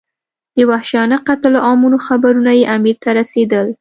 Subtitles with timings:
[0.57, 3.67] د وحشیانه قتل عامونو خبرونه یې امیر ته رسېدل.